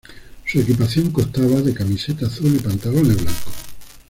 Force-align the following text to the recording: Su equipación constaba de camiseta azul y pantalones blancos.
Su 0.47 0.59
equipación 0.59 1.11
constaba 1.11 1.61
de 1.61 1.75
camiseta 1.75 2.25
azul 2.25 2.55
y 2.55 2.57
pantalones 2.57 3.21
blancos. 3.21 3.53